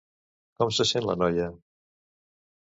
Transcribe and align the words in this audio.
Com 0.63 0.71
se 0.77 0.85
sent 0.93 1.05
la 1.09 1.17
noia? 1.25 1.47